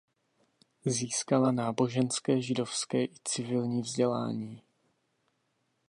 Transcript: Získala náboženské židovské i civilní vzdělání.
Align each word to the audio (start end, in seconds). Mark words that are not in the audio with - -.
Získala 0.85 1.51
náboženské 1.51 2.41
židovské 2.41 3.03
i 3.05 3.13
civilní 3.23 3.81
vzdělání. 3.81 4.61